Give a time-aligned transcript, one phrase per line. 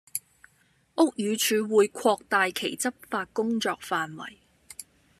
[0.95, 4.37] 屋宇署會擴大其執法工作範圍